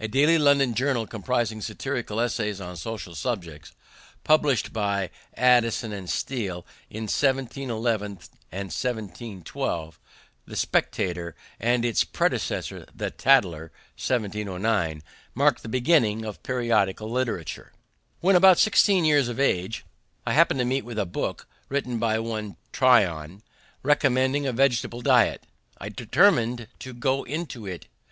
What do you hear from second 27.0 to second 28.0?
into it.